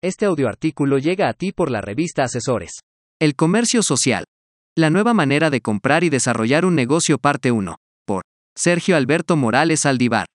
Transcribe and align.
Este 0.00 0.26
audioartículo 0.26 0.98
llega 0.98 1.28
a 1.28 1.32
ti 1.32 1.50
por 1.50 1.72
la 1.72 1.80
revista 1.80 2.22
Asesores. 2.22 2.82
El 3.20 3.34
comercio 3.34 3.82
social. 3.82 4.22
La 4.76 4.90
nueva 4.90 5.12
manera 5.12 5.50
de 5.50 5.60
comprar 5.60 6.04
y 6.04 6.08
desarrollar 6.08 6.64
un 6.64 6.76
negocio 6.76 7.18
parte 7.18 7.50
1. 7.50 7.74
Por 8.06 8.22
Sergio 8.56 8.96
Alberto 8.96 9.34
Morales 9.36 9.86
Aldivar. 9.86 10.26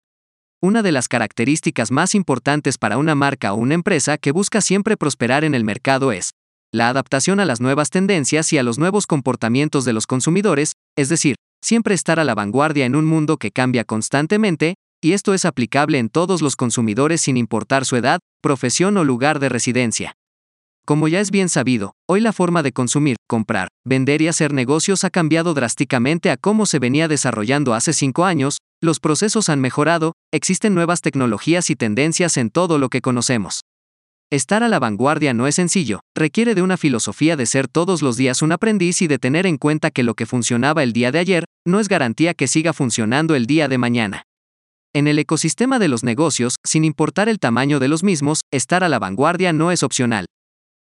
Una 0.61 0.81
de 0.81 0.91
las 0.91 1.07
características 1.07 1.91
más 1.91 2.13
importantes 2.13 2.77
para 2.77 2.97
una 2.97 3.15
marca 3.15 3.53
o 3.53 3.55
una 3.55 3.73
empresa 3.73 4.17
que 4.17 4.31
busca 4.33 4.59
siempre 4.59 4.97
prosperar 4.97 5.45
en 5.45 5.55
el 5.55 5.63
mercado 5.63 6.11
es 6.11 6.31
la 6.73 6.89
adaptación 6.89 7.39
a 7.39 7.45
las 7.45 7.61
nuevas 7.61 7.89
tendencias 7.89 8.51
y 8.51 8.57
a 8.57 8.63
los 8.63 8.77
nuevos 8.77 9.07
comportamientos 9.07 9.85
de 9.85 9.93
los 9.93 10.07
consumidores, 10.07 10.73
es 10.97 11.07
decir, 11.07 11.35
siempre 11.63 11.95
estar 11.95 12.19
a 12.19 12.25
la 12.25 12.35
vanguardia 12.35 12.85
en 12.85 12.97
un 12.97 13.05
mundo 13.05 13.37
que 13.37 13.51
cambia 13.51 13.85
constantemente, 13.85 14.75
y 15.03 15.13
esto 15.13 15.33
es 15.33 15.43
aplicable 15.43 15.99
en 15.99 16.09
todos 16.09 16.41
los 16.41 16.55
consumidores 16.55 17.21
sin 17.21 17.35
importar 17.35 17.85
su 17.85 17.97
edad, 17.97 18.19
profesión 18.41 18.95
o 18.97 19.03
lugar 19.03 19.39
de 19.39 19.49
residencia. 19.49 20.15
Como 20.85 21.07
ya 21.07 21.19
es 21.19 21.31
bien 21.31 21.49
sabido, 21.49 21.93
hoy 22.09 22.21
la 22.21 22.33
forma 22.33 22.63
de 22.63 22.73
consumir, 22.73 23.17
comprar, 23.27 23.67
vender 23.85 24.21
y 24.21 24.27
hacer 24.27 24.53
negocios 24.53 25.03
ha 25.03 25.09
cambiado 25.09 25.53
drásticamente 25.53 26.29
a 26.29 26.37
cómo 26.37 26.65
se 26.65 26.79
venía 26.79 27.07
desarrollando 27.07 27.73
hace 27.73 27.93
cinco 27.93 28.25
años, 28.25 28.57
los 28.81 28.99
procesos 28.99 29.49
han 29.49 29.61
mejorado, 29.61 30.13
existen 30.33 30.73
nuevas 30.73 31.01
tecnologías 31.01 31.69
y 31.69 31.75
tendencias 31.75 32.35
en 32.37 32.49
todo 32.49 32.77
lo 32.77 32.89
que 32.89 33.01
conocemos. 33.01 33.61
Estar 34.29 34.63
a 34.63 34.67
la 34.67 34.79
vanguardia 34.79 35.33
no 35.33 35.47
es 35.47 35.55
sencillo, 35.55 35.99
requiere 36.15 36.55
de 36.55 36.63
una 36.63 36.75
filosofía 36.75 37.35
de 37.35 37.45
ser 37.45 37.67
todos 37.67 38.01
los 38.01 38.17
días 38.17 38.41
un 38.41 38.51
aprendiz 38.51 39.01
y 39.01 39.07
de 39.07 39.19
tener 39.19 39.45
en 39.45 39.57
cuenta 39.57 39.91
que 39.91 40.03
lo 40.03 40.15
que 40.15 40.25
funcionaba 40.25 40.83
el 40.83 40.91
día 40.91 41.11
de 41.11 41.19
ayer, 41.19 41.45
no 41.65 41.79
es 41.79 41.87
garantía 41.87 42.33
que 42.33 42.47
siga 42.47 42.73
funcionando 42.73 43.35
el 43.35 43.45
día 43.45 43.67
de 43.67 43.77
mañana. 43.77 44.23
En 44.95 45.07
el 45.07 45.17
ecosistema 45.17 45.79
de 45.79 45.87
los 45.87 46.03
negocios, 46.03 46.57
sin 46.63 46.85
importar 46.85 47.27
el 47.27 47.39
tamaño 47.39 47.79
de 47.79 47.87
los 47.87 48.03
mismos, 48.03 48.41
estar 48.51 48.83
a 48.83 48.89
la 48.89 48.99
vanguardia 48.99 49.51
no 49.51 49.71
es 49.71 49.81
opcional. 49.81 50.27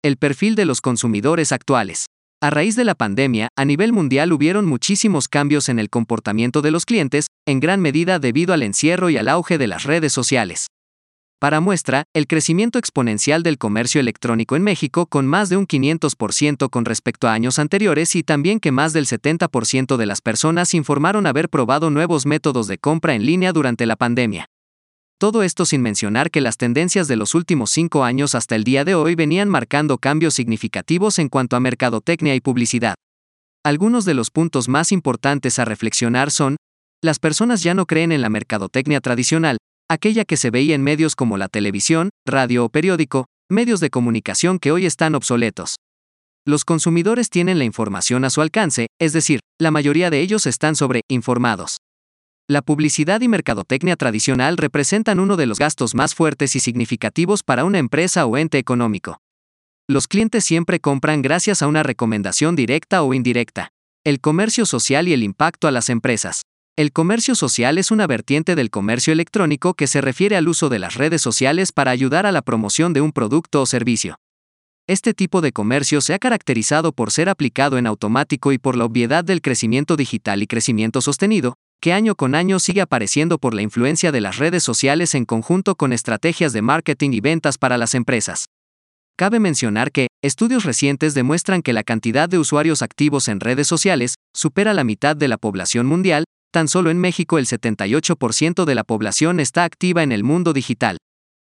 El 0.02 0.16
perfil 0.16 0.54
de 0.54 0.64
los 0.64 0.80
consumidores 0.80 1.52
actuales. 1.52 2.06
A 2.40 2.48
raíz 2.48 2.76
de 2.76 2.84
la 2.84 2.94
pandemia, 2.94 3.48
a 3.58 3.66
nivel 3.66 3.92
mundial 3.92 4.32
hubieron 4.32 4.64
muchísimos 4.64 5.28
cambios 5.28 5.68
en 5.68 5.78
el 5.78 5.90
comportamiento 5.90 6.62
de 6.62 6.70
los 6.70 6.86
clientes, 6.86 7.26
en 7.46 7.60
gran 7.60 7.82
medida 7.82 8.18
debido 8.18 8.54
al 8.54 8.62
encierro 8.62 9.10
y 9.10 9.18
al 9.18 9.28
auge 9.28 9.58
de 9.58 9.66
las 9.66 9.82
redes 9.82 10.14
sociales. 10.14 10.68
Para 11.40 11.60
muestra, 11.60 12.04
el 12.12 12.26
crecimiento 12.26 12.78
exponencial 12.78 13.42
del 13.42 13.56
comercio 13.56 13.98
electrónico 13.98 14.56
en 14.56 14.62
México 14.62 15.06
con 15.06 15.26
más 15.26 15.48
de 15.48 15.56
un 15.56 15.66
500% 15.66 16.68
con 16.68 16.84
respecto 16.84 17.28
a 17.28 17.32
años 17.32 17.58
anteriores 17.58 18.14
y 18.14 18.22
también 18.22 18.60
que 18.60 18.72
más 18.72 18.92
del 18.92 19.06
70% 19.06 19.96
de 19.96 20.04
las 20.04 20.20
personas 20.20 20.74
informaron 20.74 21.26
haber 21.26 21.48
probado 21.48 21.88
nuevos 21.88 22.26
métodos 22.26 22.66
de 22.66 22.76
compra 22.76 23.14
en 23.14 23.24
línea 23.24 23.54
durante 23.54 23.86
la 23.86 23.96
pandemia. 23.96 24.50
Todo 25.16 25.42
esto 25.42 25.64
sin 25.64 25.80
mencionar 25.80 26.30
que 26.30 26.42
las 26.42 26.58
tendencias 26.58 27.08
de 27.08 27.16
los 27.16 27.34
últimos 27.34 27.70
cinco 27.70 28.04
años 28.04 28.34
hasta 28.34 28.54
el 28.54 28.62
día 28.62 28.84
de 28.84 28.94
hoy 28.94 29.14
venían 29.14 29.48
marcando 29.48 29.96
cambios 29.96 30.34
significativos 30.34 31.18
en 31.18 31.30
cuanto 31.30 31.56
a 31.56 31.60
mercadotecnia 31.60 32.34
y 32.34 32.42
publicidad. 32.42 32.96
Algunos 33.64 34.04
de 34.04 34.12
los 34.12 34.30
puntos 34.30 34.68
más 34.68 34.92
importantes 34.92 35.58
a 35.58 35.64
reflexionar 35.64 36.30
son, 36.30 36.56
las 37.02 37.18
personas 37.18 37.62
ya 37.62 37.72
no 37.72 37.86
creen 37.86 38.12
en 38.12 38.20
la 38.20 38.28
mercadotecnia 38.28 39.00
tradicional, 39.00 39.56
aquella 39.90 40.24
que 40.24 40.36
se 40.36 40.50
veía 40.50 40.76
en 40.76 40.84
medios 40.84 41.16
como 41.16 41.36
la 41.36 41.48
televisión, 41.48 42.10
radio 42.24 42.64
o 42.64 42.68
periódico, 42.68 43.26
medios 43.50 43.80
de 43.80 43.90
comunicación 43.90 44.60
que 44.60 44.70
hoy 44.70 44.86
están 44.86 45.16
obsoletos. 45.16 45.76
Los 46.46 46.64
consumidores 46.64 47.28
tienen 47.28 47.58
la 47.58 47.64
información 47.64 48.24
a 48.24 48.30
su 48.30 48.40
alcance, 48.40 48.86
es 49.00 49.12
decir, 49.12 49.40
la 49.60 49.72
mayoría 49.72 50.08
de 50.08 50.20
ellos 50.20 50.46
están 50.46 50.76
sobre 50.76 51.02
informados. 51.08 51.78
La 52.48 52.62
publicidad 52.62 53.20
y 53.20 53.26
mercadotecnia 53.26 53.96
tradicional 53.96 54.56
representan 54.56 55.18
uno 55.18 55.36
de 55.36 55.46
los 55.46 55.58
gastos 55.58 55.96
más 55.96 56.14
fuertes 56.14 56.54
y 56.54 56.60
significativos 56.60 57.42
para 57.42 57.64
una 57.64 57.78
empresa 57.78 58.26
o 58.26 58.36
ente 58.36 58.58
económico. 58.58 59.18
Los 59.88 60.06
clientes 60.06 60.44
siempre 60.44 60.78
compran 60.78 61.20
gracias 61.20 61.62
a 61.62 61.66
una 61.66 61.82
recomendación 61.82 62.54
directa 62.54 63.02
o 63.02 63.12
indirecta. 63.12 63.70
El 64.04 64.20
comercio 64.20 64.66
social 64.66 65.08
y 65.08 65.14
el 65.14 65.24
impacto 65.24 65.66
a 65.66 65.72
las 65.72 65.90
empresas. 65.90 66.42
El 66.80 66.92
comercio 66.92 67.34
social 67.34 67.76
es 67.76 67.90
una 67.90 68.06
vertiente 68.06 68.54
del 68.54 68.70
comercio 68.70 69.12
electrónico 69.12 69.74
que 69.74 69.86
se 69.86 70.00
refiere 70.00 70.38
al 70.38 70.48
uso 70.48 70.70
de 70.70 70.78
las 70.78 70.94
redes 70.94 71.20
sociales 71.20 71.72
para 71.72 71.90
ayudar 71.90 72.24
a 72.24 72.32
la 72.32 72.40
promoción 72.40 72.94
de 72.94 73.02
un 73.02 73.12
producto 73.12 73.60
o 73.60 73.66
servicio. 73.66 74.16
Este 74.86 75.12
tipo 75.12 75.42
de 75.42 75.52
comercio 75.52 76.00
se 76.00 76.14
ha 76.14 76.18
caracterizado 76.18 76.92
por 76.92 77.10
ser 77.10 77.28
aplicado 77.28 77.76
en 77.76 77.86
automático 77.86 78.50
y 78.50 78.56
por 78.56 78.78
la 78.78 78.86
obviedad 78.86 79.22
del 79.22 79.42
crecimiento 79.42 79.94
digital 79.94 80.42
y 80.42 80.46
crecimiento 80.46 81.02
sostenido, 81.02 81.58
que 81.82 81.92
año 81.92 82.14
con 82.14 82.34
año 82.34 82.58
sigue 82.58 82.80
apareciendo 82.80 83.36
por 83.36 83.52
la 83.52 83.60
influencia 83.60 84.10
de 84.10 84.22
las 84.22 84.38
redes 84.38 84.62
sociales 84.62 85.14
en 85.14 85.26
conjunto 85.26 85.74
con 85.74 85.92
estrategias 85.92 86.54
de 86.54 86.62
marketing 86.62 87.10
y 87.12 87.20
ventas 87.20 87.58
para 87.58 87.76
las 87.76 87.94
empresas. 87.94 88.46
Cabe 89.18 89.38
mencionar 89.38 89.92
que, 89.92 90.06
estudios 90.22 90.64
recientes 90.64 91.12
demuestran 91.12 91.60
que 91.60 91.74
la 91.74 91.82
cantidad 91.82 92.26
de 92.26 92.38
usuarios 92.38 92.80
activos 92.80 93.28
en 93.28 93.40
redes 93.40 93.68
sociales 93.68 94.14
supera 94.34 94.72
la 94.72 94.82
mitad 94.82 95.14
de 95.14 95.28
la 95.28 95.36
población 95.36 95.84
mundial, 95.84 96.24
Tan 96.52 96.66
solo 96.66 96.90
en 96.90 96.98
México 96.98 97.38
el 97.38 97.46
78% 97.46 98.64
de 98.64 98.74
la 98.74 98.82
población 98.82 99.38
está 99.38 99.62
activa 99.62 100.02
en 100.02 100.10
el 100.10 100.24
mundo 100.24 100.52
digital. 100.52 100.96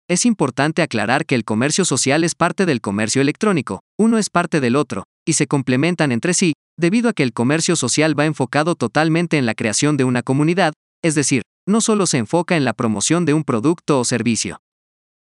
Es 0.09 0.25
importante 0.25 0.81
aclarar 0.81 1.25
que 1.25 1.35
el 1.35 1.45
comercio 1.45 1.85
social 1.85 2.25
es 2.25 2.35
parte 2.35 2.65
del 2.65 2.81
comercio 2.81 3.21
electrónico, 3.21 3.79
uno 3.97 4.17
es 4.17 4.29
parte 4.29 4.59
del 4.59 4.75
otro, 4.75 5.03
y 5.25 5.33
se 5.33 5.47
complementan 5.47 6.11
entre 6.11 6.33
sí, 6.33 6.53
debido 6.77 7.07
a 7.07 7.13
que 7.13 7.23
el 7.23 7.31
comercio 7.31 7.77
social 7.77 8.19
va 8.19 8.25
enfocado 8.25 8.75
totalmente 8.75 9.37
en 9.37 9.45
la 9.45 9.55
creación 9.55 9.95
de 9.95 10.03
una 10.03 10.23
comunidad, 10.23 10.73
es 11.01 11.15
decir, 11.15 11.43
no 11.65 11.79
solo 11.79 12.05
se 12.05 12.17
enfoca 12.17 12.57
en 12.57 12.65
la 12.65 12.73
promoción 12.73 13.23
de 13.23 13.33
un 13.33 13.45
producto 13.45 13.97
o 13.97 14.03
servicio. 14.03 14.59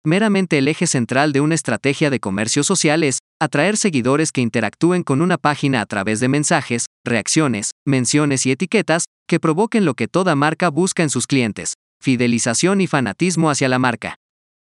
Meramente 0.06 0.58
el 0.58 0.68
eje 0.68 0.86
central 0.86 1.32
de 1.32 1.40
una 1.40 1.56
estrategia 1.56 2.10
de 2.10 2.20
comercio 2.20 2.62
social 2.62 3.02
es 3.02 3.18
atraer 3.40 3.76
seguidores 3.76 4.30
que 4.30 4.40
interactúen 4.40 5.02
con 5.02 5.20
una 5.20 5.36
página 5.36 5.80
a 5.80 5.86
través 5.86 6.20
de 6.20 6.28
mensajes, 6.28 6.86
reacciones, 7.04 7.72
menciones 7.84 8.46
y 8.46 8.52
etiquetas 8.52 9.06
que 9.26 9.40
provoquen 9.40 9.84
lo 9.84 9.94
que 9.94 10.06
toda 10.06 10.36
marca 10.36 10.68
busca 10.68 11.02
en 11.02 11.10
sus 11.10 11.26
clientes, 11.26 11.74
fidelización 12.00 12.80
y 12.80 12.86
fanatismo 12.86 13.50
hacia 13.50 13.68
la 13.68 13.80
marca. 13.80 14.14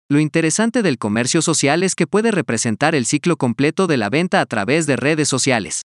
Lo 0.10 0.20
interesante 0.20 0.82
del 0.82 0.98
comercio 0.98 1.44
social 1.44 1.84
es 1.84 1.94
que 1.94 2.08
puede 2.08 2.32
representar 2.32 2.96
el 2.96 3.06
ciclo 3.06 3.38
completo 3.38 3.86
de 3.86 3.98
la 3.98 4.10
venta 4.10 4.42
a 4.42 4.48
través 4.48 4.88
de 4.88 4.96
redes 4.96 5.30
sociales. 5.30 5.84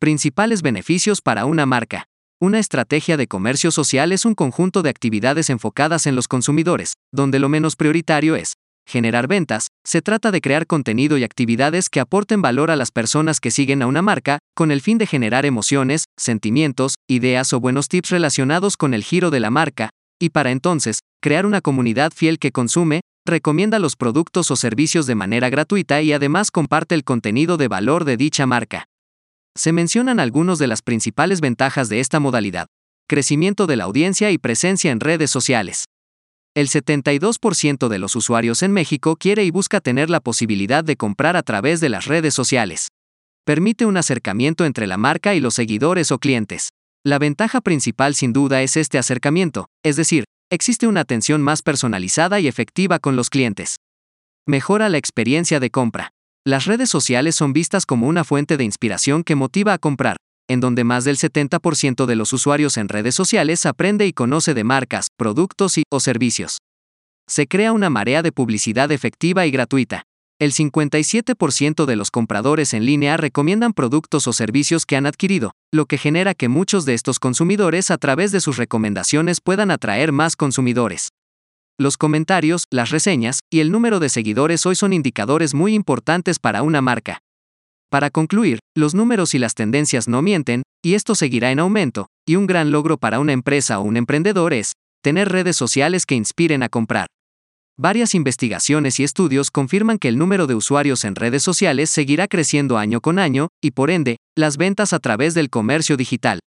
Principales 0.00 0.62
beneficios 0.62 1.20
para 1.20 1.44
una 1.44 1.64
marca. 1.64 2.06
Una 2.40 2.58
estrategia 2.58 3.16
de 3.16 3.28
comercio 3.28 3.70
social 3.70 4.10
es 4.10 4.24
un 4.24 4.34
conjunto 4.34 4.82
de 4.82 4.90
actividades 4.90 5.48
enfocadas 5.48 6.08
en 6.08 6.16
los 6.16 6.26
consumidores, 6.26 6.94
donde 7.12 7.38
lo 7.38 7.48
menos 7.48 7.76
prioritario 7.76 8.34
es 8.34 8.54
generar 8.86 9.26
ventas, 9.26 9.68
se 9.84 10.02
trata 10.02 10.30
de 10.30 10.40
crear 10.40 10.66
contenido 10.66 11.18
y 11.18 11.24
actividades 11.24 11.88
que 11.88 12.00
aporten 12.00 12.42
valor 12.42 12.70
a 12.70 12.76
las 12.76 12.90
personas 12.90 13.40
que 13.40 13.50
siguen 13.50 13.82
a 13.82 13.86
una 13.86 14.02
marca, 14.02 14.38
con 14.54 14.70
el 14.70 14.80
fin 14.80 14.98
de 14.98 15.06
generar 15.06 15.46
emociones, 15.46 16.04
sentimientos, 16.18 16.94
ideas 17.08 17.52
o 17.52 17.60
buenos 17.60 17.88
tips 17.88 18.10
relacionados 18.10 18.76
con 18.76 18.94
el 18.94 19.04
giro 19.04 19.30
de 19.30 19.40
la 19.40 19.50
marca, 19.50 19.90
y 20.20 20.30
para 20.30 20.50
entonces, 20.50 21.00
crear 21.20 21.46
una 21.46 21.60
comunidad 21.60 22.12
fiel 22.12 22.38
que 22.38 22.52
consume, 22.52 23.00
recomienda 23.26 23.78
los 23.78 23.96
productos 23.96 24.50
o 24.50 24.56
servicios 24.56 25.06
de 25.06 25.14
manera 25.14 25.48
gratuita 25.48 26.02
y 26.02 26.12
además 26.12 26.50
comparte 26.50 26.94
el 26.94 27.04
contenido 27.04 27.56
de 27.56 27.68
valor 27.68 28.04
de 28.04 28.16
dicha 28.16 28.46
marca. 28.46 28.84
Se 29.56 29.72
mencionan 29.72 30.20
algunas 30.20 30.58
de 30.58 30.66
las 30.66 30.82
principales 30.82 31.40
ventajas 31.40 31.88
de 31.88 32.00
esta 32.00 32.20
modalidad. 32.20 32.66
Crecimiento 33.08 33.66
de 33.66 33.76
la 33.76 33.84
audiencia 33.84 34.30
y 34.30 34.38
presencia 34.38 34.90
en 34.90 35.00
redes 35.00 35.30
sociales. 35.30 35.84
El 36.56 36.68
72% 36.68 37.88
de 37.88 37.98
los 37.98 38.14
usuarios 38.14 38.62
en 38.62 38.70
México 38.70 39.16
quiere 39.16 39.44
y 39.44 39.50
busca 39.50 39.80
tener 39.80 40.08
la 40.08 40.20
posibilidad 40.20 40.84
de 40.84 40.94
comprar 40.94 41.36
a 41.36 41.42
través 41.42 41.80
de 41.80 41.88
las 41.88 42.04
redes 42.04 42.32
sociales. 42.32 42.92
Permite 43.44 43.86
un 43.86 43.96
acercamiento 43.96 44.64
entre 44.64 44.86
la 44.86 44.96
marca 44.96 45.34
y 45.34 45.40
los 45.40 45.54
seguidores 45.54 46.12
o 46.12 46.18
clientes. 46.20 46.68
La 47.04 47.18
ventaja 47.18 47.60
principal 47.60 48.14
sin 48.14 48.32
duda 48.32 48.62
es 48.62 48.76
este 48.76 48.98
acercamiento, 48.98 49.66
es 49.82 49.96
decir, 49.96 50.26
existe 50.48 50.86
una 50.86 51.00
atención 51.00 51.42
más 51.42 51.60
personalizada 51.60 52.38
y 52.38 52.46
efectiva 52.46 53.00
con 53.00 53.16
los 53.16 53.30
clientes. 53.30 53.76
Mejora 54.46 54.88
la 54.88 54.98
experiencia 54.98 55.58
de 55.58 55.70
compra. 55.70 56.10
Las 56.46 56.66
redes 56.66 56.88
sociales 56.88 57.34
son 57.34 57.52
vistas 57.52 57.84
como 57.84 58.06
una 58.06 58.22
fuente 58.22 58.56
de 58.56 58.62
inspiración 58.62 59.24
que 59.24 59.34
motiva 59.34 59.72
a 59.72 59.78
comprar, 59.78 60.18
en 60.48 60.60
donde 60.60 60.84
más 60.84 61.04
del 61.04 61.16
70% 61.16 62.06
de 62.06 62.16
los 62.16 62.32
usuarios 62.32 62.76
en 62.76 62.88
redes 62.88 63.14
sociales 63.14 63.66
aprende 63.66 64.06
y 64.06 64.12
conoce 64.12 64.54
de 64.54 64.64
marcas, 64.64 65.08
productos 65.16 65.78
y 65.78 65.84
o 65.90 66.00
servicios. 66.00 66.58
Se 67.26 67.46
crea 67.46 67.72
una 67.72 67.90
marea 67.90 68.22
de 68.22 68.32
publicidad 68.32 68.92
efectiva 68.92 69.46
y 69.46 69.50
gratuita. 69.50 70.04
El 70.40 70.52
57% 70.52 71.86
de 71.86 71.96
los 71.96 72.10
compradores 72.10 72.74
en 72.74 72.84
línea 72.84 73.16
recomiendan 73.16 73.72
productos 73.72 74.26
o 74.26 74.32
servicios 74.32 74.84
que 74.84 74.96
han 74.96 75.06
adquirido, 75.06 75.52
lo 75.72 75.86
que 75.86 75.96
genera 75.96 76.34
que 76.34 76.48
muchos 76.48 76.84
de 76.84 76.94
estos 76.94 77.18
consumidores 77.20 77.90
a 77.90 77.98
través 77.98 78.32
de 78.32 78.40
sus 78.40 78.56
recomendaciones 78.56 79.40
puedan 79.40 79.70
atraer 79.70 80.10
más 80.10 80.34
consumidores. 80.34 81.10
Los 81.78 81.96
comentarios, 81.96 82.64
las 82.70 82.90
reseñas 82.90 83.40
y 83.50 83.60
el 83.60 83.70
número 83.70 84.00
de 84.00 84.08
seguidores 84.08 84.66
hoy 84.66 84.76
son 84.76 84.92
indicadores 84.92 85.54
muy 85.54 85.74
importantes 85.74 86.38
para 86.38 86.62
una 86.62 86.80
marca. 86.80 87.20
Para 87.94 88.10
concluir, 88.10 88.58
los 88.74 88.92
números 88.92 89.34
y 89.34 89.38
las 89.38 89.54
tendencias 89.54 90.08
no 90.08 90.20
mienten, 90.20 90.64
y 90.84 90.94
esto 90.94 91.14
seguirá 91.14 91.52
en 91.52 91.60
aumento, 91.60 92.08
y 92.26 92.34
un 92.34 92.48
gran 92.48 92.72
logro 92.72 92.98
para 92.98 93.20
una 93.20 93.30
empresa 93.30 93.78
o 93.78 93.84
un 93.84 93.96
emprendedor 93.96 94.52
es 94.52 94.72
tener 95.00 95.28
redes 95.28 95.54
sociales 95.54 96.04
que 96.04 96.16
inspiren 96.16 96.64
a 96.64 96.68
comprar. 96.68 97.06
Varias 97.78 98.16
investigaciones 98.16 98.98
y 98.98 99.04
estudios 99.04 99.52
confirman 99.52 99.98
que 99.98 100.08
el 100.08 100.18
número 100.18 100.48
de 100.48 100.56
usuarios 100.56 101.04
en 101.04 101.14
redes 101.14 101.44
sociales 101.44 101.88
seguirá 101.88 102.26
creciendo 102.26 102.78
año 102.78 103.00
con 103.00 103.20
año, 103.20 103.50
y 103.62 103.70
por 103.70 103.92
ende, 103.92 104.16
las 104.36 104.56
ventas 104.56 104.92
a 104.92 104.98
través 104.98 105.34
del 105.34 105.48
comercio 105.48 105.96
digital. 105.96 106.40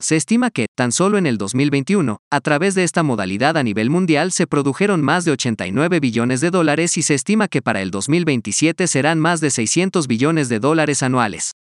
Se 0.00 0.16
estima 0.16 0.50
que, 0.50 0.66
tan 0.74 0.92
solo 0.92 1.18
en 1.18 1.26
el 1.26 1.38
2021, 1.38 2.18
a 2.30 2.40
través 2.40 2.74
de 2.74 2.84
esta 2.84 3.02
modalidad 3.02 3.56
a 3.56 3.62
nivel 3.62 3.90
mundial 3.90 4.32
se 4.32 4.46
produjeron 4.46 5.02
más 5.02 5.24
de 5.24 5.32
89 5.32 6.00
billones 6.00 6.40
de 6.40 6.50
dólares 6.50 6.96
y 6.96 7.02
se 7.02 7.14
estima 7.14 7.48
que 7.48 7.62
para 7.62 7.80
el 7.80 7.90
2027 7.90 8.86
serán 8.86 9.20
más 9.20 9.40
de 9.40 9.50
600 9.50 10.06
billones 10.06 10.48
de 10.48 10.58
dólares 10.58 11.02
anuales. 11.02 11.52